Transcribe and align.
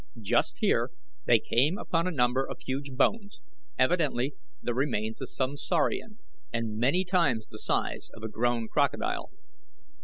Just 0.19 0.57
here 0.61 0.89
they 1.25 1.37
came 1.37 1.77
upon 1.77 2.07
a 2.07 2.11
number 2.11 2.43
of 2.43 2.59
huge 2.61 2.93
bones, 2.93 3.39
evidently 3.77 4.33
the 4.59 4.73
remains 4.73 5.21
of 5.21 5.29
some 5.29 5.55
saurian, 5.55 6.17
and 6.51 6.79
many 6.79 7.05
times 7.05 7.45
the 7.45 7.59
size 7.59 8.09
of 8.15 8.23
a 8.23 8.27
grown 8.27 8.67
crocodile. 8.67 9.29